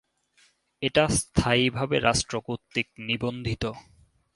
[0.81, 3.63] এটা স্থায়ীভাবে রাষ্ট্র কর্তৃক নিবন্ধিত।